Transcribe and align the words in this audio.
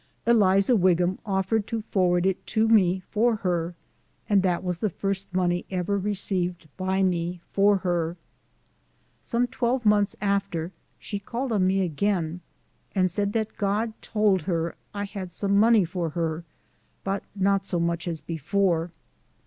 Eliza 0.25 0.75
Wigham 0.75 1.19
offered 1.27 1.67
to 1.67 1.83
forward 1.83 2.25
it 2.25 2.43
to 2.47 2.67
me 2.67 3.03
for 3.11 3.35
her, 3.35 3.75
and 4.27 4.41
that 4.41 4.63
was 4.63 4.79
the 4.79 4.89
first 4.89 5.31
money 5.31 5.63
ever 5.69 5.95
received 5.95 6.67
by 6.75 7.03
me 7.03 7.39
for 7.51 7.77
her. 7.77 8.17
Some 9.21 9.45
twelve 9.45 9.85
months 9.85 10.15
after, 10.19 10.71
she 10.97 11.19
called 11.19 11.51
on 11.51 11.67
me 11.67 11.81
again, 11.83 12.41
and 12.95 13.11
said 13.11 13.31
that 13.33 13.57
God 13.57 13.93
told 14.01 14.41
her 14.41 14.73
I 14.91 15.03
had 15.05 15.31
some 15.31 15.55
money 15.55 15.85
for 15.85 16.09
her, 16.09 16.45
but 17.03 17.21
not 17.35 17.67
so 17.67 17.79
much 17.79 18.07
as 18.07 18.21
before. 18.21 18.89